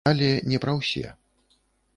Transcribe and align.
Але 0.11 0.29
не 0.53 0.61
пра 0.63 0.73
ўсе. 0.79 1.05